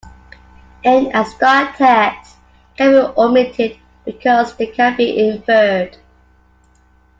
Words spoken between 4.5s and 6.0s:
they can be inferred.